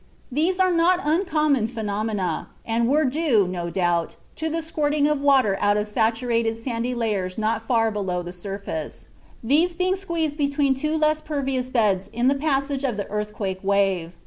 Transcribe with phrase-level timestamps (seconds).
[0.31, 5.57] These are not uncommon phenomena, and were due, no doubt, to the squirting of water
[5.61, 9.09] out of saturated sandy layers not far below the surface;
[9.43, 14.13] these being squeezed between two less pervious beds in the passage of the earthquake wave.